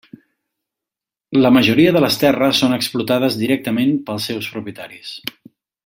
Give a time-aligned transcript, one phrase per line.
[1.43, 5.15] La majoria de les terres són explotades directament pels seus propietaris.